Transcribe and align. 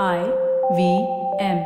I 0.00 0.20
V 0.76 0.82
M. 1.38 1.58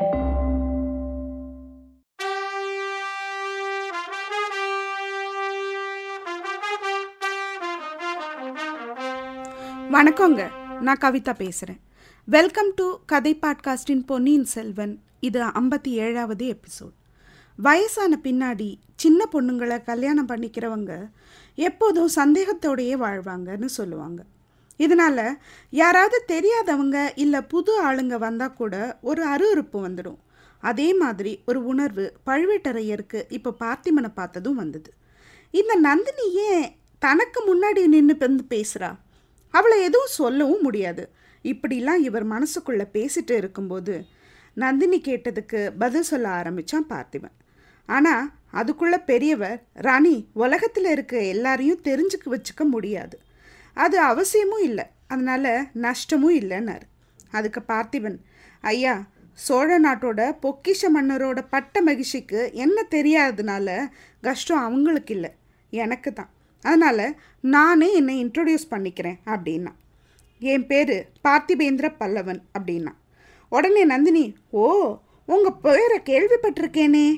வணக்கங்க. 9.92 10.48
நான் 10.80 10.98
கவிதா 11.00 11.34
பேசுகிறேன் 11.34 11.80
வெல்கம் 12.24 12.72
டு 12.74 12.96
கதை 13.06 13.38
பாட்காஸ்டின் 13.42 14.06
பொன்னியின் 14.06 14.44
செல்வன். 14.44 15.02
இது 15.20 15.44
ஐம்பத்தி 15.44 15.88
ஏழாவது 15.88 16.56
எபிசோட். 16.56 16.96
வயசான 17.56 18.18
பின்னாடி 18.22 18.76
சின்ன 18.96 19.28
பொண்ணுங்களை 19.32 19.84
கல்யாணம் 19.84 20.28
பண்ணிக்கிறவங்க 20.28 21.10
எப்போதும் 21.54 22.14
சந்தேகத்தோடையே 22.16 22.96
வாழ்வாங்கன்னு 23.04 23.64
சொல்லுவாங்க. 23.64 24.22
இதனால் 24.76 25.38
யாராவது 25.70 26.18
தெரியாதவங்க 26.28 26.98
இல்லை 27.14 27.40
புது 27.42 27.72
ஆளுங்க 27.88 28.16
வந்தால் 28.18 28.52
கூட 28.52 28.74
ஒரு 29.00 29.22
அருவருப்பு 29.34 29.78
வந்துடும். 29.86 30.18
அதே 30.62 30.88
மாதிரி 30.94 31.32
ஒரு 31.46 31.64
உணர்வு 31.64 32.04
பழுவேட்டரையருக்கு 32.26 33.20
இப்போ 33.28 33.50
பார்த்திமனை 33.60 34.10
பார்த்ததும் 34.14 34.54
வந்தது. 34.54 34.90
இந்த 35.50 35.74
நந்தினி 35.88 36.26
ஏன் 36.48 36.66
தனக்கு 36.98 37.40
முன்னாடி 37.48 37.86
நின்று 37.86 38.16
வந்து 38.18 38.44
பேசுகிறா 38.54 38.90
அவளை 39.50 39.76
எதுவும் 39.82 40.14
சொல்லவும் 40.20 40.62
முடியாது. 40.62 41.04
இப்படிலாம் 41.44 42.00
இவர் 42.08 42.26
மனசுக்குள்ளே 42.34 42.86
பேசிட்டு 42.96 43.34
இருக்கும்போது 43.36 43.94
நந்தினி 44.54 44.98
கேட்டதுக்கு 45.00 45.60
பதில் 45.78 46.08
சொல்ல 46.10 46.28
ஆரம்பித்தான் 46.28 46.88
பார்த்திபன். 46.90 47.36
ஆனால் 47.88 48.30
அதுக்குள்ளே 48.50 48.98
பெரியவர் 49.10 49.58
ராணி 49.86 50.14
உலகத்தில் 50.32 50.90
இருக்க 50.90 51.16
எல்லாரையும் 51.34 51.84
தெரிஞ்சுக்க 51.84 52.26
வச்சுக்க 52.34 52.64
முடியாது. 52.74 53.16
அது 53.76 53.96
அவசியமும் 54.00 54.64
இல்லை. 54.68 54.84
அதனால் 55.08 55.50
நஷ்டமும் 55.74 56.36
இல்லைன்னாரு. 56.40 56.86
அதுக்கு 57.30 57.60
பார்த்திபன் 57.68 58.18
ஐயா 58.60 58.94
சோழ 59.46 59.80
நாட்டோட 59.80 60.20
பொக்கிஷ 60.42 60.82
மன்னரோட 60.94 61.40
பட்ட 61.50 61.82
மகிழ்ச்சிக்கு 61.82 62.40
என்ன 62.64 62.86
தெரியாததுனால 62.90 63.68
கஷ்டம் 64.20 64.58
அவங்களுக்கு 64.58 65.14
இல்லை. 65.14 65.32
எனக்கு 65.70 66.12
தான். 66.12 66.30
அதனால் 66.62 67.06
நானே 67.40 67.88
என்னை 67.94 68.14
இன்ட்ரொடியூஸ் 68.24 68.70
பண்ணிக்கிறேன் 68.70 69.18
அப்படின்னா. 69.26 69.72
என் 70.38 70.66
பேர் 70.66 70.94
பார்த்திபேந்திர 71.28 71.86
பல்லவன் 72.00 72.40
அப்படின்னா. 72.58 72.92
உடனே 73.52 73.84
நந்தினி 73.84 74.24
ஓ 74.50 74.64
உங்கள் 75.26 75.60
பேரை 75.62 75.98
கேள்விப்பட்டிருக்கேனே 76.04 77.08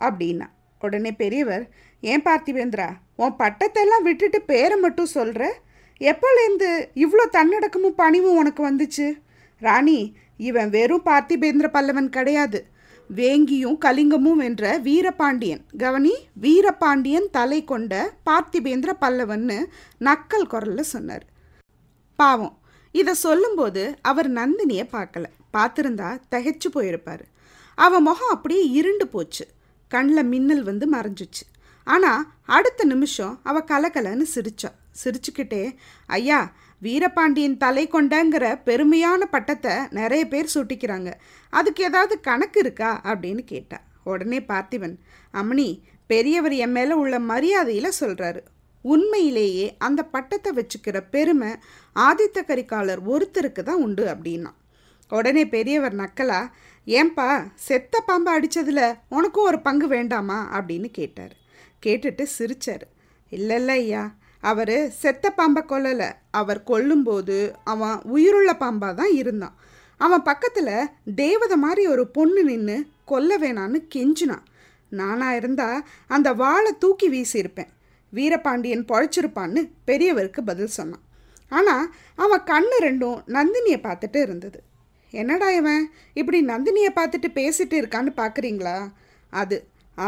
அப்படின்னா. 0.00 0.48
உடனே 0.80 1.12
பெரியவர் 1.22 1.64
ஏன் 2.00 2.22
பார்த்திபேந்திரா 2.22 2.88
உன் 3.16 3.38
பட்டத்தெல்லாம் 3.38 4.02
விட்டுட்டு 4.02 4.40
பேரை 4.42 4.76
மட்டும் 4.78 5.14
சொல்கிற 5.18 5.44
எப்போலேருந்து 6.00 6.70
இவ்வளோ 6.94 7.24
தன்னடக்கமும் 7.32 7.96
பணிவும் 7.96 8.36
உனக்கு 8.36 8.62
வந்துச்சு? 8.70 9.18
ராணி 9.58 10.16
இவன் 10.36 10.70
வெறும் 10.70 11.04
பார்த்திபேந்திர 11.04 11.66
பல்லவன் 11.72 12.08
கிடையாது. 12.08 12.66
வேங்கியும் 13.10 13.78
கலிங்கமும் 13.84 14.40
வென்ற 14.42 14.78
வீரபாண்டியன். 14.78 15.62
கவனி 15.78 16.14
வீரபாண்டியன் 16.40 17.30
தலை 17.30 17.64
கொண்ட 17.64 18.12
பார்த்திபேந்திர 18.30 18.92
பல்லவன்னு 19.00 19.58
நக்கல் 20.00 20.46
குரலில் 20.46 20.92
சொன்னார். 20.94 21.24
பாவம் 22.16 22.58
இதை 22.92 23.14
சொல்லும்போது 23.14 23.96
அவர் 24.02 24.30
நந்தினியை 24.32 24.86
பார்க்கல. 24.92 25.24
பார்த்துருந்தா 25.52 26.20
தகைச்சு 26.34 26.68
போயிருப்பார். 26.74 27.24
அவன் 27.74 28.02
முகம் 28.02 28.28
அப்படியே 28.28 28.70
இருண்டு 28.70 29.06
போச்சு. 29.08 29.44
கண்ணில் 29.88 30.24
மின்னல் 30.24 30.62
வந்து 30.62 30.86
மறைஞ்சிச்சு. 30.92 31.44
ஆனால் 31.84 32.26
அடுத்த 32.46 32.84
நிமிஷம் 32.84 33.40
அவள் 33.42 33.68
கலகலன்னு 33.70 34.26
சிரித்தாள் 34.34 34.84
சிரிச்சுக்கிட்டே 35.04 35.76
ஐயா 36.06 36.52
வீரபாண்டியன் 36.82 37.56
தலை 37.56 37.88
கொண்டங்கிற 37.88 38.60
பெருமையான 38.64 39.24
பட்டத்தை 39.30 39.72
நிறைய 39.90 40.28
பேர் 40.28 40.52
சூட்டிக்கிறாங்க. 40.54 41.12
அதுக்கு 41.50 41.84
ஏதாவது 41.84 42.20
கணக்கு 42.20 42.60
இருக்கா? 42.60 43.00
அப்படின்னு 43.04 43.44
கேட்டா. 43.44 43.80
உடனே 44.04 44.38
பார்த்திபன் 44.38 44.96
அம்மணி 45.34 45.80
பெரியவர் 46.06 46.52
என் 46.52 46.70
மேலே 46.70 46.92
உள்ள 46.92 47.18
மரியாதையில் 47.18 47.96
சொல்கிறாரு 48.00 48.40
உண்மையிலேயே 48.82 49.76
அந்த 49.78 50.04
பட்டத்தை 50.04 50.52
வச்சுக்கிற 50.52 51.04
பெருமை 51.10 51.48
ஆதித்த 51.94 52.42
கரிகாலர் 52.46 53.00
ஒருத்தருக்கு 53.06 53.62
தான் 53.62 53.82
உண்டு 53.82 54.04
அப்படின்னா. 54.04 54.52
உடனே 55.08 55.46
பெரியவர் 55.46 55.94
நக்கலா 55.94 56.50
ஏன்பா 56.86 57.48
செத்த 57.54 58.00
பாம்பை 58.00 58.38
அடித்ததில் 58.38 58.96
உனக்கும் 59.08 59.44
ஒரு 59.44 59.60
பங்கு 59.60 59.88
வேண்டாமா? 59.88 60.60
அப்படின்னு 60.60 60.90
கேட்டார். 60.90 61.34
கேட்டுட்டு 61.86 62.26
சிரிச்சார். 62.38 62.86
இல்லை 63.30 63.56
இல்லை 63.56 63.78
ஐயா 63.78 64.14
அவர் 64.50 64.76
செத்த 65.02 65.30
பாம்பை 65.30 65.62
கொல்லலை. 65.68 66.08
அவர் 66.30 66.60
கொல்லும்போது 66.66 67.36
அவன் 67.72 67.96
உயிருள்ள 68.14 68.50
பாம்பாக 68.60 68.94
தான் 69.00 69.14
இருந்தான். 69.20 69.56
அவன் 70.00 70.26
பக்கத்தில் 70.28 70.90
தேவதை 71.14 71.56
மாதிரி 71.56 71.82
ஒரு 71.86 72.04
பொண்ணு 72.16 72.42
நின்று 72.44 72.76
கொல்ல 73.04 73.38
வேணான்னு 73.38 73.78
கெஞ்சினான். 73.94 74.44
நானாக 74.92 75.38
இருந்தால் 75.40 75.84
அந்த 76.06 76.28
வாளை 76.32 76.72
தூக்கி 76.78 77.08
வீசியிருப்பேன். 77.14 77.72
வீரபாண்டியன் 78.12 78.84
பொழைச்சிருப்பான்னு 78.90 79.60
பெரியவருக்கு 79.86 80.40
பதில் 80.44 80.76
சொன்னான். 80.78 81.04
ஆனால் 81.48 81.86
அவன் 82.24 82.46
கண்ணு 82.52 82.76
ரெண்டும் 82.86 83.18
நந்தினியை 83.36 83.80
பார்த்துட்டு 83.86 84.20
இருந்தது. 84.22 84.58
என்னடா 85.12 85.48
இவன்? 85.50 85.82
இப்படி 86.20 86.38
நந்தினியை 86.46 86.90
பார்த்துட்டு 86.98 87.28
பேசிட்டு 87.38 87.76
இருக்கான்னு 87.80 88.12
பார்க்குறீங்களா 88.22 88.76
அது 89.32 89.56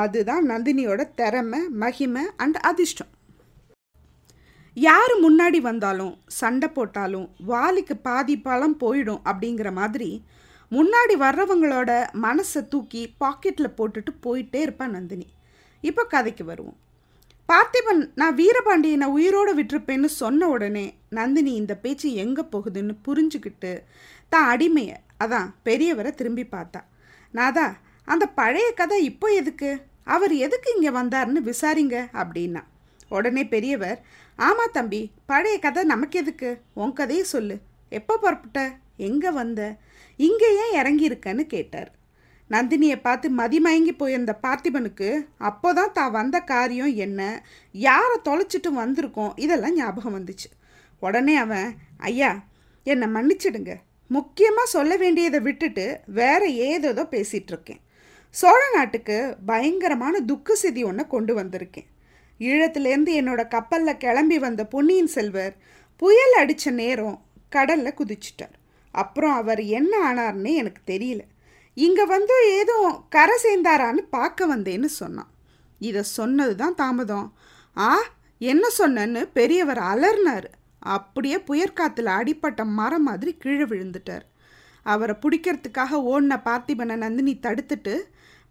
அதுதான் 0.01 0.45
நந்தினியோட 0.51 1.03
திறமை 1.21 1.61
மகிமை 1.83 2.25
அண்ட் 2.37 2.59
அதிர்ஷ்டம். 2.71 3.13
யார் 4.87 5.13
முன்னாடி 5.23 5.59
வந்தாலும் 5.61 6.15
சண்டை 6.39 6.69
போட்டாலும் 6.69 7.29
வாலிக்கு 7.51 7.95
பாதி 8.07 8.35
பழம் 8.47 8.77
போயிடும் 8.83 9.23
அப்படிங்கிற 9.31 9.69
மாதிரி 9.79 10.11
முன்னாடி 10.73 11.15
வர்றவங்களோட 11.23 11.91
மனசை 12.25 12.61
தூக்கி 12.69 13.03
பாக்கெட்டில் 13.23 13.77
போட்டுட்டு 13.79 14.13
போயிட்டே 14.25 14.61
இருப்பான் 14.65 14.95
நந்தினி. 14.97 15.27
இப்போ 15.85 16.03
கதைக்கு 16.15 16.45
வருவோம். 16.45 16.79
பார்த்திபன் 17.49 18.03
நான் 18.21 18.39
வீரபாண்டியனை 18.41 19.07
உயிரோடு 19.17 19.53
விட்டுருப்பேன்னு 19.59 20.09
சொன்ன 20.21 20.49
உடனே 20.49 20.87
நந்தினி 21.19 21.53
இந்த 21.55 21.75
பேச்சு 21.85 22.09
எங்கே 22.25 22.45
போகுதுன்னு 22.55 22.95
புரிஞ்சுக்கிட்டு 23.07 23.73
தான் 24.33 24.49
அடிமையை 24.53 24.97
அதான் 25.25 25.49
பெரியவரை 25.67 26.11
திரும்பி 26.15 26.45
பார்த்தா. 26.57 26.81
நாதா 27.35 27.67
அந்த 28.09 28.25
பழைய 28.41 28.69
கதை 28.81 28.99
இப்போ 29.05 29.29
எதுக்கு? 29.41 29.71
அவர் 30.15 30.35
எதுக்கு 30.47 30.69
இங்கே 30.77 30.91
வந்தார்னு 30.91 31.41
விசாரிங்க 31.51 31.97
அப்படின்னா. 32.21 32.63
உடனே 33.17 33.43
பெரியவர் 33.45 33.99
ஆமாம் 34.39 34.73
தம்பி 34.73 35.01
பழைய 35.27 35.59
கதை 35.59 35.83
நமக்கு 35.85 36.19
எதுக்கு 36.19 36.51
உன் 36.75 36.93
கதையை 36.93 37.25
சொல்லு. 37.25 37.57
எப்போ 37.93 38.19
புறப்பட்ட? 38.19 38.61
எங்கே 38.97 39.31
வந்த? 39.31 39.61
இங்கே 40.17 40.49
ஏன் 40.63 40.75
இறங்கியிருக்கன்னு 40.81 41.45
கேட்டார். 41.47 41.91
நந்தினியை 42.51 42.99
பார்த்து 43.03 43.29
மதிமயங்கி 43.31 43.93
போயிருந்த 43.97 44.39
பார்த்திபனுக்கு 44.43 45.09
அப்போதான் 45.41 45.93
தான் 45.93 46.11
வந்த 46.11 46.37
காரியம் 46.53 46.95
என்ன? 47.07 47.21
யாரை 47.73 48.17
தொலைச்சிட்டு 48.29 48.71
வந்திருக்கோம்? 48.77 49.33
இதெல்லாம் 49.37 49.75
ஞாபகம் 49.75 50.17
வந்துச்சு. 50.19 50.49
உடனே 51.03 51.37
அவன் 51.37 51.69
ஐயா 51.97 52.31
என்னை 52.87 53.09
மன்னிச்சிடுங்க. 53.09 53.75
முக்கியமாக 54.11 54.73
சொல்ல 54.77 54.93
வேண்டியதை 54.97 55.41
விட்டுட்டு 55.41 56.01
வேற 56.21 56.43
ஏதேதோ 56.47 57.03
பேசிகிட்ருக்கேன் 57.11 57.83
சோழ 58.35 58.61
நாட்டுக்கு 58.75 59.37
பயங்கரமான 59.47 60.21
துக்கு 60.21 60.53
சிதி 60.53 60.83
ஒன்றை 60.85 61.05
கொண்டு 61.07 61.33
வந்திருக்கேன். 61.41 61.89
ஈழத்துலேருந்து 62.41 63.13
என்னோட 63.21 63.49
கப்பலில் 63.49 64.01
கிளம்பி 64.05 64.39
வந்த 64.39 64.65
பொன்னியின் 64.65 65.13
செல்வர் 65.17 65.55
புயல் 66.03 66.35
அடித்த 66.41 66.71
நேரம் 66.71 67.19
கடலில் 67.49 67.99
குதிச்சிட்டார். 68.01 68.55
அப்புறம் 68.95 69.35
அவர் 69.35 69.63
என்ன 69.79 69.93
ஆனார்னு 70.11 70.53
எனக்கு 70.55 70.81
தெரியல. 70.93 71.23
இங்கே 71.77 72.05
வந்து 72.05 72.35
ஏதோ 72.61 72.77
கரை 73.09 73.37
சேர்ந்தாரான்னு 73.43 74.03
பார்க்க 74.11 74.47
வந்தேன்னு 74.47 74.89
சொன்னான். 75.01 75.31
இதை 75.81 76.03
சொன்னது 76.03 76.55
தான் 76.57 76.75
தாமதம். 76.75 77.29
ஆ 77.77 77.91
என்ன 78.41 78.65
சொன்னேன்னு 78.79 79.21
பெரியவர் 79.33 79.81
அலர்னார் 79.93 80.49
அப்படியே 80.95 81.39
புயற்காத்தில் 81.39 82.11
அடிப்பட்ட 82.19 82.65
மரம் 82.79 83.03
மாதிரி 83.03 83.37
கீழே 83.37 83.65
விழுந்துட்டார். 83.65 84.25
அவரை 84.87 85.15
பிடிக்கிறதுக்காக 85.23 86.01
ஓடின 86.13 86.37
பார்த்திபனை 86.45 86.97
நந்தினி 86.97 87.35
தடுத்துட்டு 87.47 87.95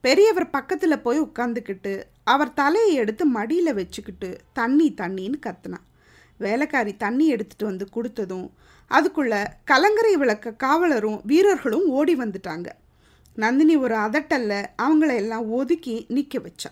பெரியவர் 0.02 0.50
பக்கத்தில் 0.50 1.00
போய் 1.00 1.22
உட்காந்துக்கிட்டு 1.22 2.04
அவர் 2.24 2.54
தலையை 2.54 2.94
எடுத்து 2.94 3.26
மடியில் 3.26 3.74
வச்சுக்கிட்டு 3.74 4.38
தண்ணி 4.54 4.94
தண்ணின்னு 4.98 5.40
கத்துனான். 5.46 5.86
வேலைக்காரி 6.38 6.98
தண்ணி 6.98 7.28
எடுத்துட்டு 7.28 7.66
வந்து 7.66 7.88
கொடுத்ததும் 7.96 8.50
அதுக்குள்ள 8.90 9.46
கலங்கரை 9.64 10.18
விளக்க 10.18 10.54
காவலரும் 10.54 11.22
வீரர்களும் 11.24 11.88
ஓடி 11.88 12.16
வந்துட்டாங்க. 12.16 12.68
நந்தினி 13.36 13.76
ஒரு 13.76 13.96
அதட்டல்ல 13.96 14.66
அவங்கள 14.82 15.16
எல்லாம் 15.16 15.50
ஒதுக்கி 15.52 16.06
நிற்க 16.08 16.40
வச்சா. 16.40 16.72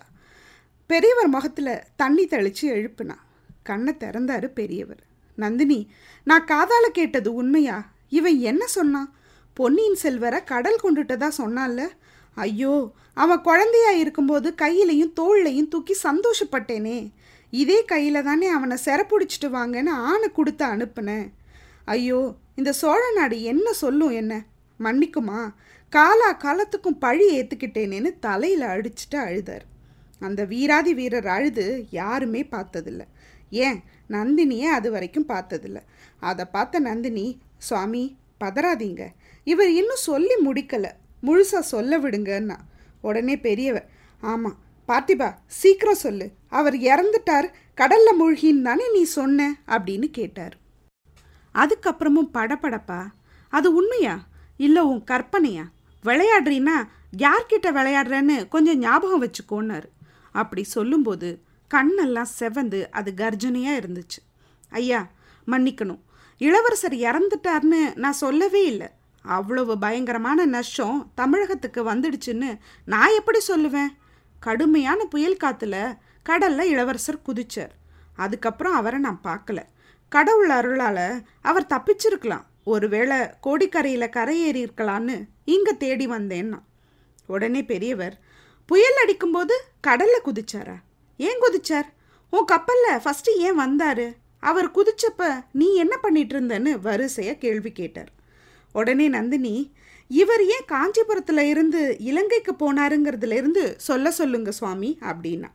பெரியவர் 0.86 1.26
முகத்தில் 1.26 1.82
தண்ணி 1.96 2.26
தெளித்து 2.26 2.74
எழுப்புனா 2.74 3.14
கண்ணை 3.62 3.94
திறந்தாரு 3.94 4.46
பெரியவர். 4.46 5.02
நந்தினி 5.34 5.90
நான் 6.24 6.44
காதால் 6.44 6.90
கேட்டது 6.92 7.34
உண்மையா? 7.34 7.90
இவன் 8.08 8.38
என்ன 8.38 8.66
சொன்னான்? 8.66 9.14
பொன்னியின் 9.52 9.94
செல்வரை 9.94 10.44
கடல் 10.44 10.80
கொண்டுட்டதா 10.82 11.30
சொன்னான்ல? 11.38 11.86
ஐயோ 12.36 12.92
அவன் 13.14 13.40
குழந்தையா 13.40 13.90
இருக்கும்போது 13.90 14.48
கையிலையும் 14.62 15.12
தோள்லையும் 15.20 15.68
தூக்கி 15.68 15.94
சந்தோஷப்பட்டேனே. 16.02 16.98
இதே 17.50 17.84
கையில் 17.84 18.22
தானே 18.22 18.46
அவனை 18.46 18.76
சிறப்புடிச்சிட்டு 18.84 19.48
வாங்கன்னு 19.48 19.92
ஆணை 20.10 20.28
கொடுத்து 20.32 20.64
அனுப்புனேன். 20.66 21.28
ஐயோ 21.84 22.20
இந்த 22.54 22.72
சோழ 22.72 23.02
நாடு 23.12 23.42
என்ன 23.42 23.72
சொல்லும் 23.72 24.10
என்ன? 24.10 24.44
மன்னிக்குமா 24.80 25.40
காலா 25.92 26.32
காலத்துக்கும் 26.32 26.98
பழி 26.98 27.26
ஏற்றுக்கிட்டேனேன்னு 27.38 28.10
தலையில் 28.20 28.66
அடிச்சுட்டு 28.74 29.18
அழுதார். 29.28 29.66
அந்த 30.20 30.44
வீராதி 30.44 30.94
வீரர் 30.94 31.26
அழுது 31.26 31.86
யாருமே 31.90 32.42
பார்த்ததில்ல. 32.50 33.02
ஏன் 33.50 33.78
நந்தினியே 34.10 34.68
அது 34.78 34.90
வரைக்கும் 34.90 35.28
பார்த்ததில்ல. 35.28 35.80
அதை 36.20 36.44
பார்த்த 36.44 36.78
நந்தினி 36.78 37.26
சுவாமி 37.58 38.04
பதறாதீங்க. 38.44 39.02
இவர் 39.44 39.70
இன்னும் 39.70 40.06
சொல்லி 40.10 40.36
முடிக்கலை. 40.44 40.92
முழுசாக 41.26 41.58
சொல்ல 41.58 41.98
விடுங்கன்னா. 41.98 42.56
உடனே 43.00 43.40
பெரியவர் 43.40 43.90
ஆமாம் 44.20 44.58
பார்த்திபா 44.88 45.34
சீக்கிரம் 45.46 45.94
சொல்லு. 45.94 46.30
அவர் 46.48 46.74
இறந்துட்டார் 46.74 47.52
கடல்ல 47.76 48.12
மூழ்கின்னு 48.20 48.62
தானே 48.62 48.92
நீ 48.92 49.02
சொன்ன? 49.02 49.56
அப்படின்னு 49.66 50.10
கேட்டார். 50.10 50.56
அதுக்கப்புறமும் 51.54 52.30
படபடப்பா 52.34 53.06
அது 53.48 53.74
உண்மையா? 53.74 54.26
இல்லை 54.56 54.82
உன் 54.82 55.04
கற்பனையா? 55.10 55.62
விளையாடுறீன்னா 56.04 56.88
யார்கிட்ட 57.18 57.70
விளையாடுறேன்னு 57.70 58.48
கொஞ்சம் 58.48 58.78
ஞாபகம் 58.78 59.22
வச்சுக்கோன்னாரு. 59.22 59.84
அப்படி 60.32 60.62
சொல்லும்போது 60.62 61.42
கண்ணெல்லாம் 61.74 62.26
செவந்து 62.40 62.88
அது 62.90 63.12
கர்ஜனையாக 63.16 63.80
இருந்துச்சு. 63.80 64.18
ஐயா 64.68 65.10
மன்னிக்கணும். 65.46 66.00
இளவரசர் 66.38 66.92
இறந்துட்டார்னு 66.92 67.94
நான் 67.94 68.12
சொல்லவே 68.12 68.66
இல்லை. 68.66 68.90
அவ்வளவு 69.26 69.78
பயங்கரமான 69.78 70.44
நஷ்டம் 70.44 71.10
தமிழகத்துக்கு 71.14 71.84
வந்துடுச்சுன்னு 71.84 72.58
நான் 72.84 73.14
எப்படி 73.14 73.38
சொல்லுவேன்? 73.48 73.92
கடுமையான 74.40 75.04
புயல் 75.04 75.42
காத்துல 75.44 75.98
கடல்ல 76.28 76.60
இளவரசர் 76.60 77.24
குதிச்சார். 77.26 77.74
அதுக்கப்புறம் 78.16 78.74
அவரை 78.74 78.98
நான் 79.00 79.24
பார்க்கல. 79.24 79.62
கடவுள் 80.08 80.48
அருளால 80.48 81.22
அவர் 81.42 81.70
தப்பிச்சிருக்கலாம். 81.74 82.44
ஒருவேளை 82.64 83.18
கோடிக்கரையில் 83.18 84.14
கரையேறி 84.16 84.60
இருக்கலான்னு 84.62 85.16
இங்கே 85.44 85.76
தேடி 85.76 86.06
வந்தேன்னா 86.08 86.58
உடனே 87.26 87.64
பெரியவர் 87.64 88.20
புயல் 88.66 88.98
அடிக்கும்போது 89.02 89.54
கடல்ல 89.86 90.16
குதிச்சாரா? 90.24 90.76
ஏன் 91.16 91.40
குதிச்சார்? 91.42 91.88
உன் 92.30 92.48
கப்பல்ல 92.52 92.98
ஃபர்ஸ்ட் 93.02 93.30
ஏன் 93.30 93.58
வந்தாரு? 93.58 94.12
அவர் 94.40 94.70
குதிச்சப்ப 94.70 95.44
நீ 95.52 95.74
என்ன 95.74 95.96
பண்ணிட்டு 95.96 96.40
இருந்தன்னு 96.40 96.72
வரிசையா 96.82 97.34
கேள்வி 97.38 97.72
கேட்டார். 97.72 98.14
உடனே 98.76 99.08
நந்தினி 99.08 99.54
இவர் 100.08 100.42
ஏன் 100.44 100.66
காஞ்சிபுரத்தில் 100.66 101.38
இருந்து 101.38 101.96
இலங்கைக்கு 101.98 102.52
போனாருங்கிறதுலேருந்து 102.52 103.74
சொல்ல 103.76 104.10
சொல்லுங்க 104.10 104.50
சுவாமி 104.50 104.98
அப்படின்னா. 105.00 105.50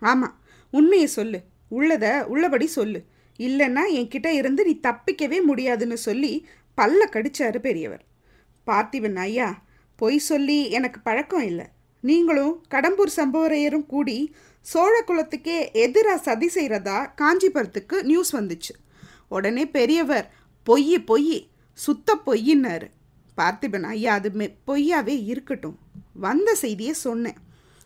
ஆமாம் 0.00 0.36
உண்மையை 0.70 1.06
சொல்லு. 1.06 1.40
உள்ளத 1.70 2.22
உள்ளபடி 2.22 2.66
சொல்லு. 2.66 3.04
இல்லைன்னா 3.38 3.82
என்கிட்ட 3.92 4.26
இருந்து 4.26 4.64
நீ 4.64 4.80
தப்பிக்கவே 4.82 5.42
முடியாதுன்னு 5.42 5.96
சொல்லி 5.96 6.46
பல்ல 6.76 7.06
கடிச்சாரு 7.10 7.58
பெரியவர். 7.58 8.04
பார்த்திபன் 8.66 9.16
ஐயா 9.16 9.62
பொய் 9.96 10.18
சொல்லி 10.18 10.70
எனக்கு 10.70 11.00
பழக்கம் 11.00 11.44
இல்லை. 11.44 11.66
நீங்களும் 12.00 12.64
கடம்பூர் 12.70 13.16
சம்பவரையரும் 13.16 13.86
கூடி 13.86 14.34
சோழ 14.60 15.04
குலத்துக்கே 15.06 15.72
எதிராக 15.72 16.22
சதி 16.22 16.48
செய்கிறதா 16.54 17.14
காஞ்சிபுரத்துக்கு 17.20 18.02
நியூஸ் 18.02 18.36
வந்துச்சு. 18.36 18.74
உடனே 19.28 19.66
பெரியவர் 19.66 20.34
பொய் 20.62 20.98
பொய் 20.98 21.50
சுத்த 21.74 22.18
பொய்யின்னாரு. 22.26 22.88
பார்த்திபன் 23.36 23.82
ஐயா 23.82 24.14
அது 24.14 24.30
மெ 24.30 24.56
பொய்யாவே 24.66 25.24
இருக்கட்டும். 25.24 25.78
வந்த 26.12 26.54
செய்தியை 26.54 26.92
சொன்னேன். 26.92 27.38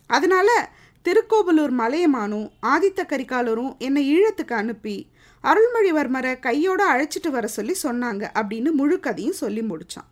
அதனால 0.06 0.70
திருக்கோவலூர் 1.02 1.74
மலையமானும் 1.74 2.48
ஆதித்த 2.62 3.00
கரிகாலரும் 3.08 3.76
என்னை 3.78 4.02
ஈழத்துக்கு 4.14 4.52
அனுப்பி 4.52 5.10
அருள்மொழிவர்மரை 5.44 6.38
கையோடு 6.38 6.84
அழைச்சிட்டு 6.92 7.30
வர 7.30 7.46
சொல்லி 7.46 7.74
சொன்னாங்க 7.82 8.24
அப்படின்னு 8.38 8.70
முழுக்கதையும் 8.78 9.40
சொல்லி 9.42 9.60
முடிச்சான். 9.60 10.08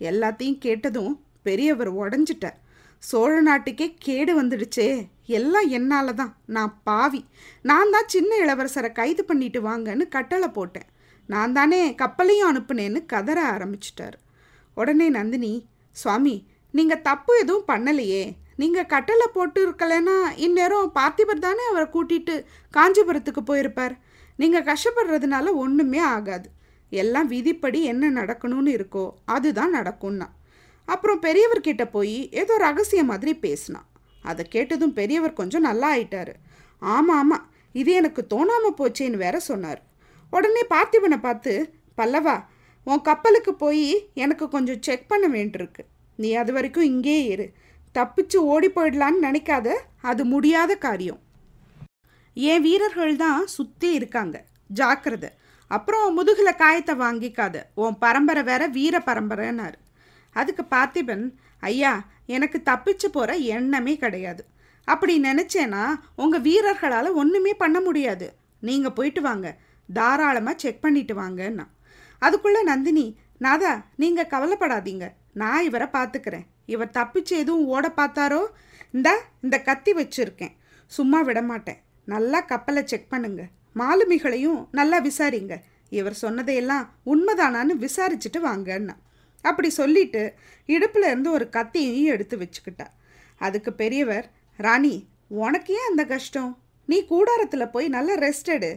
எல்லாத்தையும் 0.00 0.58
கேட்டதும் 0.58 1.20
பெரியவர் 1.42 1.92
உடஞ்சிட்டார். 1.94 2.58
சோழ 2.98 3.40
நாட்டுக்கே 3.40 3.94
கேடு 3.98 4.42
வந்துடுச்சே. 4.42 5.06
எல்லாம் 5.26 5.68
என்னால் 5.68 6.14
தான் 6.14 6.36
நான் 6.46 6.80
பாவி. 6.84 7.24
நான் 7.62 7.90
தான் 7.90 8.12
சின்ன 8.14 8.36
இளவரசரை 8.44 8.92
கைது 8.92 9.24
பண்ணிட்டு 9.24 9.60
வாங்கன்னு 9.62 10.08
கட்டளை 10.08 10.48
போட்டேன். 10.48 10.88
நான் 11.26 11.52
தானே 11.52 11.80
கப்பலையும் 12.02 12.50
அனுப்புனேன்னு 12.50 13.00
கதற 13.06 13.38
ஆரம்பிச்சிட்டார். 13.54 14.16
உடனே 14.74 15.08
நந்தினி 15.08 15.52
சுவாமி 15.96 16.34
நீங்கள் 16.74 17.04
தப்பு 17.08 17.32
எதுவும் 17.42 17.68
பண்ணலையே. 17.72 18.24
நீங்கள் 18.56 18.90
கட்டளை 18.92 19.26
போட்டு 19.32 19.60
இருக்கலைன்னா 19.66 20.16
இந்நேரம் 20.46 20.92
பார்த்திபர் 20.98 21.44
தானே 21.46 21.64
அவரை 21.70 21.86
கூட்டிட்டு 21.94 22.34
காஞ்சிபுரத்துக்கு 22.74 23.42
போயிருப்பார். 23.50 23.94
நீங்கள் 24.36 24.68
கஷ்டப்படுறதுனால 24.70 25.54
ஒன்றுமே 25.54 25.98
ஆகாது. 25.98 26.48
எல்லாம் 26.90 27.28
விதிப்படி 27.34 27.78
என்ன 27.82 28.10
நடக்கணும்னு 28.20 28.72
இருக்கோ 28.78 29.04
அதுதான் 29.24 29.72
நடக்கும்னா. 29.74 30.28
அப்புறம் 30.88 31.22
பெரியவர்கிட்ட 31.22 31.84
போய் 31.90 32.18
ஏதோ 32.30 32.56
ரகசிய 32.56 33.04
மாதிரி 33.04 33.32
பேசினான் 33.44 33.88
அதை 34.22 34.42
கேட்டதும் 34.48 34.92
பெரியவர் 34.92 35.38
கொஞ்சம் 35.40 35.66
நல்லா 35.68 35.88
ஆயிட்டாரு. 35.94 36.34
ஆமாம் 36.82 37.18
ஆமாம் 37.18 37.44
இது 37.74 37.90
எனக்கு 37.92 38.22
தோணாமல் 38.34 38.78
போச்சேன்னு 38.78 39.16
வேற 39.16 39.36
சொன்னார். 39.40 39.80
உடனே 40.30 40.62
பார்த்திபனை 40.70 41.18
பார்த்து 41.20 41.74
பல்லவா 41.96 42.44
உன் 42.84 43.00
கப்பலுக்கு 43.00 43.54
போய் 43.54 44.10
எனக்கு 44.14 44.48
கொஞ்சம் 44.48 44.82
செக் 44.82 45.08
பண்ண 45.08 45.28
வேண்டியிருக்கு. 45.28 45.82
நீ 46.16 46.34
அது 46.34 46.52
வரைக்கும் 46.52 46.84
இங்கேயே 46.84 47.24
இரு. 47.24 47.52
தப்பிச்சு 47.94 48.36
ஓடி 48.36 48.68
போயிடலான்னு 48.68 49.18
நினைக்காத. 49.22 49.68
அது 50.02 50.24
முடியாத 50.24 50.76
காரியம். 50.76 51.20
என் 52.32 52.62
வீரர்கள் 52.62 53.16
தான் 53.16 53.46
சுற்றி 53.46 53.92
இருக்காங்க. 53.92 54.44
ஜாக்கிரதை. 54.66 55.30
அப்புறம் 55.66 56.14
முதுகில் 56.14 56.58
காயத்தை 56.58 56.94
வாங்கிக்காத. 56.94 57.62
உன் 57.74 57.98
பரம்பரை 57.98 58.42
வேற 58.42 58.66
வீர 58.66 58.98
பரம்பரைன்னாரு. 58.98 59.78
அதுக்கு 60.32 60.64
பார்த்திபன் 60.70 61.24
ஐயா 61.60 62.08
எனக்கு 62.26 62.62
தப்பிச்சு 62.64 63.08
போகிற 63.12 63.34
எண்ணமே 63.34 63.96
கிடையாது. 63.96 64.44
அப்படி 64.84 65.22
நினச்சேன்னா 65.22 65.84
உங்கள் 66.16 66.40
வீரர்களால் 66.40 67.12
ஒன்றுமே 67.12 67.54
பண்ண 67.54 67.80
முடியாது. 67.80 68.36
நீங்கள் 68.60 68.92
போயிட்டு 68.92 69.20
வாங்க. 69.20 69.58
தாராளமாக 69.92 70.58
செக் 70.58 70.80
பண்ணிட்டு 70.80 71.14
வாங்கன்னா. 71.20 71.66
அதுக்குள்ளே 72.18 72.62
நந்தினி 72.62 73.18
நாதா 73.38 73.84
நீங்கள் 73.96 74.26
கவலைப்படாதீங்க. 74.26 75.12
நான் 75.32 75.62
இவரை 75.62 75.88
பார்த்துக்கிறேன் 75.92 76.46
இவர் 76.66 76.94
தப்பிச்சு 76.98 77.34
எதுவும் 77.42 77.66
ஓட 77.66 77.92
பார்த்தாரோ 77.96 78.46
இந்தா 78.92 79.14
இந்த 79.40 79.62
கத்தி 79.62 79.92
வச்சுருக்கேன். 79.92 80.52
சும்மா 80.86 81.20
விட 81.20 81.42
மாட்டேன் 81.42 81.76
நல்லா 82.04 82.40
கப்பலை 82.40 82.84
செக் 82.84 83.08
பண்ணுங்க. 83.08 83.42
மாலுமிகளையும் 83.74 84.66
நல்லா 84.70 85.00
விசாரிங்க. 85.02 85.60
இவர் 85.90 86.12
சொன்னதையெல்லாம் 86.12 86.94
உண்மைதானான்னு 87.06 87.86
விசாரிச்சுட்டு 87.86 88.38
வாங்கன்னா. 88.42 88.96
அப்படி 89.42 89.70
சொல்லிட்டு 89.70 90.34
இடுப்பில் 90.66 91.02
இருந்து 91.02 91.30
ஒரு 91.30 91.48
கத்தியையும் 91.48 92.12
எடுத்து 92.12 92.38
வச்சுக்கிட்டா. 92.38 92.86
அதுக்கு 93.36 93.72
பெரியவர் 93.72 94.30
ராணி 94.56 95.08
உனக்கு 95.28 95.74
ஏன் 95.74 95.90
அந்த 95.90 96.04
கஷ்டம்? 96.04 96.58
நீ 96.88 96.96
கூடாரத்தில் 97.12 97.72
போய் 97.74 97.86
நல்லா 97.96 98.14
ரெஸ்ட் 98.24 98.50
எடு. 98.56 98.70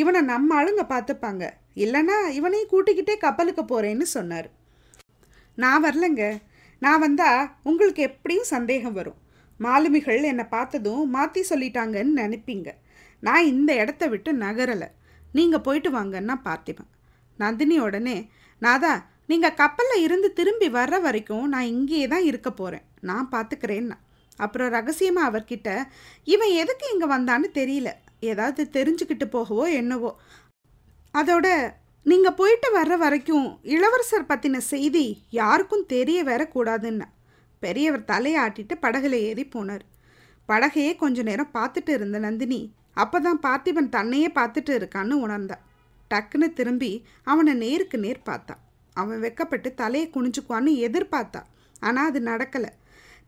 இவனை 0.00 0.20
நம்ம 0.32 0.56
ஆளுங்க 0.58 0.82
பார்த்துப்பாங்க. 0.94 1.44
இல்லைன்னா 1.84 2.16
இவனையும் 2.38 2.72
கூட்டிக்கிட்டே 2.72 3.16
கப்பலுக்கு 3.24 3.62
போகிறேன்னு 3.72 4.06
சொன்னார். 4.16 4.48
நான் 5.62 5.84
வரலங்க. 5.86 6.24
நான் 6.82 7.02
வந்தால் 7.04 7.48
உங்களுக்கு 7.70 8.02
எப்படியும் 8.10 8.50
சந்தேகம் 8.54 8.96
வரும். 8.98 9.18
மாலுமிகள் 9.60 10.30
என்னை 10.30 10.44
பார்த்ததும் 10.56 11.04
மாற்றி 11.16 11.42
சொல்லிட்டாங்கன்னு 11.50 12.20
நினைப்பீங்க. 12.22 12.68
நான் 13.22 13.48
இந்த 13.52 13.70
இடத்த 13.82 14.04
விட்டு 14.12 14.30
நகரலை. 14.44 14.88
நீங்கள் 15.36 15.64
போயிட்டு 15.66 15.90
வாங்கன்னா 15.98 16.34
பார்த்திப்பேன் 16.48 16.90
நந்தினி 17.38 17.76
உடனே 17.86 18.16
நாதா 18.62 18.92
நீங்கள் 19.30 19.56
கப்பலில் 19.60 20.02
இருந்து 20.06 20.28
திரும்பி 20.32 20.68
வர்ற 20.76 20.96
வரைக்கும் 21.06 21.46
நான் 21.54 21.70
இங்கேயே 21.74 22.06
தான் 22.12 22.26
இருக்க 22.30 22.48
போகிறேன் 22.50 22.84
நான் 23.08 23.32
பார்த்துக்கிறேன்னா. 23.32 23.96
அப்புறம் 24.44 24.70
ரகசியமாக 24.76 25.28
அவர்கிட்ட 25.30 25.68
இவன் 26.34 26.52
எதுக்கு 26.62 26.86
இங்கே 26.94 27.08
வந்தான்னு 27.14 27.48
தெரியல. 27.60 27.90
ஏதாவது 28.30 28.62
தெரிஞ்சுக்கிட்டு 28.76 29.26
போகவோ 29.36 29.64
என்னவோ. 29.80 30.12
அதோட 31.14 31.46
நீங்கள் 32.06 32.36
போயிட்டு 32.40 32.68
வர்ற 32.78 32.94
வரைக்கும் 33.04 33.46
இளவரசர் 33.74 34.30
பற்றின 34.30 34.56
செய்தி 34.72 35.04
யாருக்கும் 35.40 35.84
தெரிய 35.94 36.18
வேற 36.30 36.42
கூடாதுன்னு. 36.54 37.06
பெரியவர் 37.62 38.08
தலையாட்டிட்டு 38.10 38.74
படகுல 38.84 39.18
ஏறி 39.28 39.44
போனார். 39.54 39.84
படகையே 40.48 40.90
கொஞ்ச 40.96 41.22
நேரம் 41.28 41.54
பார்த்துட்டு 41.58 41.92
இருந்த 41.98 42.18
நந்தினி 42.18 42.60
அப்போ 43.02 43.18
தான் 43.20 43.40
பார்த்திபன் 43.46 43.94
தன்னையே 43.96 44.28
பார்த்துட்டு 44.38 44.72
இருக்கான்னு 44.78 45.14
உணர்ந்தா. 45.24 45.56
டக்குன்னு 46.10 46.48
திரும்பி 46.58 46.90
அவனை 47.30 47.52
நேருக்கு 47.62 47.96
நேர் 48.04 48.20
பார்த்தா. 48.28 48.54
அவன் 48.96 49.22
வெக்கப்பட்டு 49.24 49.70
தலையை 49.74 50.06
குனிஞ்சுக்குவான்னு 50.14 50.72
எதிர்பார்த்தா. 50.86 51.42
ஆனால் 51.80 52.08
அது 52.10 52.20
நடக்கலை. 52.20 52.70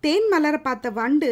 தேன் 0.05 0.27
மலரை 0.29 0.59
பார்த்த 0.61 0.91
வண்டு 0.91 1.31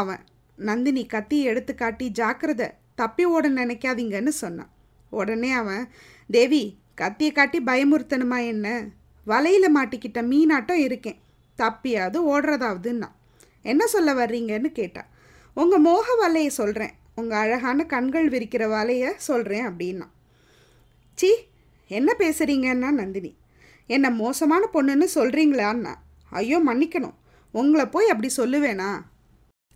அவன் 0.00 0.22
நந்தினி 0.58 1.02
கத்தி 1.06 1.36
எடுத்து 1.42 1.72
காட்டி 1.74 2.06
ஜாக்கிரத 2.18 2.62
தப்பி 2.94 3.24
ஓட 3.34 3.48
நினைக்காதீங்கன்னு 3.50 4.32
சொன்னான். 4.42 4.70
உடனே 5.10 5.50
அவன் 5.52 5.84
தேவி 6.30 6.62
கத்தியை 6.94 7.32
காட்டி 7.32 7.58
பயமுறுத்தணுமா 7.60 8.38
என்ன? 8.46 8.66
வலையில் 9.26 9.74
மாட்டிக்கிட்ட 9.76 10.20
மீனாட்டம் 10.30 10.80
இருக்கேன். 10.86 11.18
தப்பியாவது 11.58 12.18
ஓடுறதாவதுன்னா 12.32 13.08
என்ன 13.62 13.86
சொல்ல 13.86 14.10
வர்றீங்கன்னு 14.14 14.70
கேட்டா 14.72 15.02
உங்கள் 15.56 15.80
மோக 15.80 16.06
வலையை 16.22 16.50
சொல்கிறேன் 16.58 16.94
உங்கள் 17.14 17.38
அழகான 17.38 17.84
கண்கள் 17.84 18.28
விரிக்கிற 18.28 18.64
வலையை 18.74 19.10
சொல்கிறேன் 19.28 19.66
அப்படின்னா 19.68 20.06
சி 21.18 21.30
என்ன 21.90 22.10
பேசுகிறீங்கன்னா 22.18 22.90
நந்தினி? 23.00 23.32
என்ன 23.86 24.06
மோசமான 24.10 24.64
பொண்ணுன்னு 24.72 25.06
சொல்கிறீங்களான்னா 25.14 25.94
ஐயோ 26.30 26.58
மன்னிக்கணும். 26.66 27.16
உங்களை 27.54 27.84
போய் 27.86 28.10
அப்படி 28.12 28.30
சொல்லுவேனா? 28.36 28.90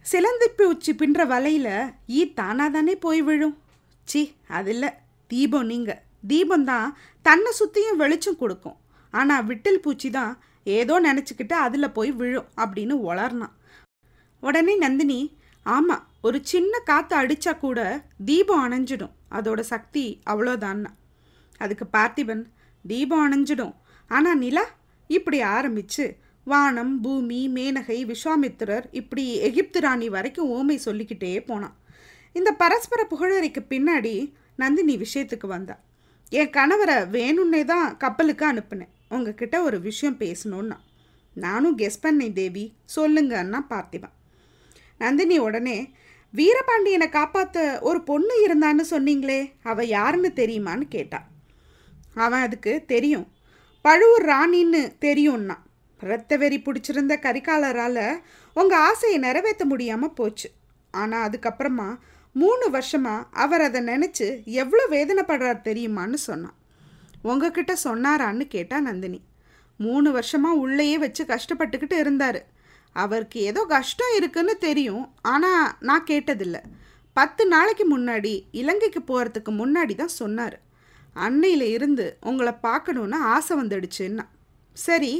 சிலந்திப்பி 0.06 0.64
உச்சி 0.72 0.92
பின்ற 1.00 1.24
வலையில் 1.32 1.74
ஈ 2.18 2.20
தானாக 2.38 2.70
தானே 2.76 2.94
போய் 3.04 3.20
விழும். 3.28 3.56
சி 4.08 4.22
அது 4.58 4.70
இல்லை 4.74 4.90
தீபம் 5.30 5.68
நீங்கள் 5.72 6.00
தீபம் 6.30 6.64
தான் 6.70 6.88
தன்னை 7.26 7.50
சுற்றியும் 7.58 8.00
வெளிச்சம் 8.02 8.40
கொடுக்கும். 8.42 8.78
ஆனால் 9.14 9.46
விட்டில் 9.50 9.82
பூச்சி 9.84 10.08
தான் 10.10 10.32
ஏதோ 10.78 10.94
நினச்சிக்கிட்டு 11.06 11.54
அதில் 11.66 11.94
போய் 11.96 12.10
விழும் 12.20 12.50
அப்படின்னு 12.62 12.94
உளர்னான் 13.08 13.54
உடனே 14.42 14.74
நந்தினி 14.84 15.20
ஆமாம் 15.66 16.06
ஒரு 16.26 16.38
சின்ன 16.52 16.78
காற்று 16.88 17.14
அடித்தா 17.20 17.52
கூட 17.58 17.80
தீபம் 18.28 18.62
அணைஞ்சிடும். 18.66 19.14
அதோட 19.36 19.60
சக்தி 19.72 20.04
அவ்வளோதான்னா. 20.30 20.90
அதுக்கு 21.60 21.86
பார்த்திபன் 21.96 22.44
தீபம் 22.84 23.24
அணைஞ்சிடும். 23.26 23.74
ஆனால் 24.10 24.40
நிலா 24.44 24.64
இப்படி 25.10 25.38
ஆரம்பிச்சு 25.56 26.04
வானம் 26.44 27.00
பூமி 27.00 27.50
மேனகை 27.54 27.98
விஸ்வாமித்திரர் 28.06 28.84
இப்படி 28.90 29.36
எகிப்து 29.36 29.80
ராணி 29.80 30.08
வரைக்கும் 30.08 30.50
ஓமை 30.50 30.74
சொல்லிக்கிட்டே 30.76 31.40
போனான். 31.40 31.76
இந்த 32.32 32.52
பரஸ்பர 32.52 33.06
புகழறைக்கு 33.10 33.60
பின்னாடி 33.70 34.32
நந்தினி 34.56 34.96
விஷயத்துக்கு 34.96 35.46
வந்தா. 35.46 35.78
என் 36.30 36.50
கணவரை 36.50 36.96
வேணும்னே 37.10 37.64
தான் 37.64 37.96
கப்பலுக்கு 37.96 38.52
அனுப்புனேன். 38.52 38.92
உங்ககிட்ட 39.08 39.62
ஒரு 39.62 39.80
விஷயம் 39.80 40.18
பேசணுன்னா 40.18 40.78
நானும் 41.34 41.78
கெஸ் 41.78 42.02
பண்ணேன் 42.02 42.32
தேவி. 42.32 42.72
சொல்லுங்கன்னா 42.96 43.60
பார்த்திபன் 43.70 44.16
நந்தினி 44.98 45.38
உடனே 45.38 45.90
வீரபாண்டியனை 46.34 47.08
காப்பாற்ற 47.08 47.78
ஒரு 47.80 48.02
பொண்ணு 48.02 48.34
இருந்தான்னு 48.46 48.84
சொன்னீங்களே 48.90 49.52
அவள் 49.62 49.86
யாருன்னு 49.86 50.32
தெரியுமான்னு 50.36 50.88
கேட்டா. 50.88 51.28
அவன் 52.14 52.40
அதுக்கு 52.40 52.82
தெரியும். 52.86 53.28
பழுவூர் 53.80 54.24
ராணின்னு 54.24 54.82
தெரியும்னா. 55.00 55.56
ரத்த 56.10 56.36
வெறி 56.42 56.58
பிடிச்சிருந்த 56.58 57.14
கரிகாலரால் 57.26 58.04
உங்கள் 58.56 58.82
ஆசையை 58.88 59.18
நிறைவேற்ற 59.26 59.64
முடியாமல் 59.72 60.16
போச்சு. 60.18 60.48
ஆனால் 60.94 61.24
அதுக்கப்புறமா 61.26 61.88
மூணு 62.34 62.66
வருஷமாக 62.76 63.26
அவர் 63.42 63.62
அதை 63.66 63.80
நினச்சி 63.90 64.26
எவ்வளோ 64.62 64.84
வேதனைப்படுறார் 64.94 65.66
தெரியுமான்னு 65.68 66.18
சொன்னான். 66.28 66.56
உங்ககிட்ட 67.30 67.72
சொன்னாரான்னு 67.86 68.44
கேட்டா 68.54 68.78
நந்தினி. 68.80 69.20
மூணு 69.80 70.08
வருஷமாக 70.16 70.60
உள்ளேயே 70.64 70.96
வச்சு 70.98 71.22
கஷ்டப்பட்டுக்கிட்டு 71.32 71.96
இருந்தார். 72.04 72.40
அவருக்கு 72.96 73.38
ஏதோ 73.50 73.60
கஷ்டம் 73.76 74.14
இருக்குன்னு 74.18 74.54
தெரியும். 74.58 75.04
ஆனால் 75.32 75.66
நான் 75.88 76.08
கேட்டதில்லை. 76.10 76.62
பத்து 77.16 77.42
நாளைக்கு 77.46 77.84
முன்னாடி 77.94 78.32
இலங்கைக்கு 78.60 79.00
போகிறதுக்கு 79.10 79.52
முன்னாடி 79.60 79.94
தான் 79.94 80.18
சொன்னார். 80.20 80.56
அன்னையில் 81.16 81.66
இருந்து 81.76 82.06
உங்களை 82.30 82.52
பார்க்கணுன்னு 82.66 83.18
ஆசை 83.34 83.54
வந்துடுச்சுன்னா. 83.60 84.24
சரி 84.76 85.12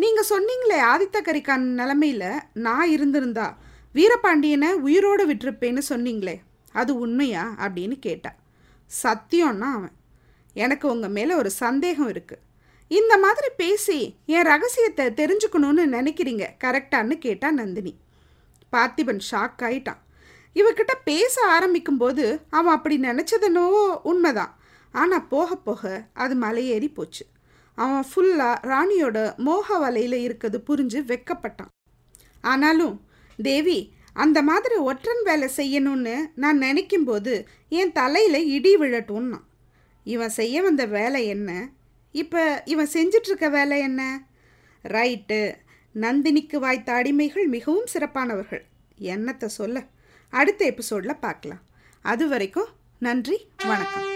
நீங்கள் 0.00 0.28
சொன்னீங்களே 0.28 0.78
ஆதித்த 0.90 1.18
கரிகான் 1.28 1.64
நிலமையில் 1.78 2.42
நான் 2.66 2.90
இருந்திருந்தா 2.90 3.46
வீரபாண்டியனை 3.94 4.68
உயிரோடு 4.86 5.22
விட்டிருப்பேன்னு 5.28 5.82
சொன்னீங்களே 5.88 6.34
அது 6.72 6.92
உண்மையா 6.98 7.44
அப்படின்னு 7.58 7.96
கேட்டா. 7.98 8.30
சத்தியம்னா 9.02 9.68
அவன். 9.78 9.94
எனக்கு 10.54 10.86
உங்கள் 10.88 11.14
மேலே 11.16 11.32
ஒரு 11.34 11.50
சந்தேகம் 11.50 12.10
இருக்குது 12.12 12.44
இந்த 12.90 13.14
மாதிரி 13.18 13.48
பேசி 13.56 13.98
என் 14.26 14.48
ரகசியத்தை 14.52 15.06
தெரிஞ்சுக்கணும்னு 15.20 15.84
நினைக்கிறீங்க 15.96 16.46
கரெக்டான்னு 16.64 17.18
கேட்டா 17.18 17.50
நந்தினி. 17.50 17.92
பார்த்திபன் 18.72 19.22
ஷாக் 19.30 19.60
ஆயிட்டான். 19.68 20.00
இவகிட்ட 20.54 20.94
பேச 21.04 21.34
ஆரம்பிக்கும்போது 21.56 22.24
அவன் 22.50 22.74
அப்படி 22.74 22.98
நினச்சதுனோ 23.00 23.66
உண்மைதான். 24.12 24.54
ஆனால் 24.94 25.28
போக 25.34 25.56
போக 25.68 25.82
அது 26.12 26.34
மலையேறி 26.36 26.90
போச்சு. 26.94 27.24
அவன் 27.74 28.04
ஃபுல்லாக 28.14 28.62
ராணியோட 28.62 29.36
மோக 29.36 29.78
வலையில் 29.78 30.12
இருக்கிறது 30.12 30.62
புரிஞ்சு 30.68 30.98
வெக்கப்பட்டான். 31.12 31.72
ஆனாலும் 32.40 33.08
தேவி 33.36 33.92
அந்த 34.12 34.42
மாதிரி 34.42 34.74
ஒற்றன் 34.74 35.22
வேலை 35.24 35.48
செய்யணும்னு 35.56 36.16
நான் 36.34 36.60
நினைக்கும்போது 36.60 37.46
என் 37.68 37.92
தலையில் 37.92 38.46
இடி 38.46 38.76
விழட்டும்னா 38.76 39.40
இவன் 40.04 40.28
செய்ய 40.28 40.62
வந்த 40.62 40.86
வேலை 40.86 41.26
என்ன? 41.26 41.68
இப்போ 42.12 42.62
இவன் 42.64 42.88
செஞ்சிட்ருக்க 42.92 43.50
வேலை 43.50 43.80
என்ன? 43.80 44.22
ரைட்டு. 44.82 45.54
நந்தினிக்கு 45.94 46.56
வாய்த்த 46.56 46.92
அடிமைகள் 46.92 47.46
மிகவும் 47.46 47.86
சிறப்பானவர்கள். 47.92 48.64
என்னத்தை 49.00 49.44
சொல்ல? 49.44 49.86
அடுத்த 50.30 50.64
எபிசோடில் 50.64 51.18
பார்க்கலாம் 51.18 51.60
அது 52.02 52.28
வரைக்கும் 52.28 52.68
நன்றி 52.98 53.48
வணக்கம். 53.66 54.09